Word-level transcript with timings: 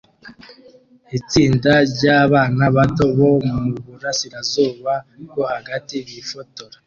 Itsinda 1.17 1.73
ryabana 1.91 2.65
bato 2.75 3.05
bo 3.17 3.31
muburasirazuba 3.55 4.93
bwo 5.29 5.43
hagati 5.53 5.95
bifotora 6.07 6.75